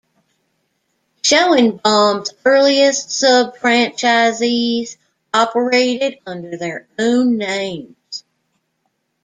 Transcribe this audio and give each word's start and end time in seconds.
Schoenbaum's 1.21 2.33
earliest 2.43 3.09
subfranchisees 3.09 4.97
operated 5.31 6.17
under 6.25 6.57
their 6.57 6.87
own 6.97 7.37
names. 7.37 8.23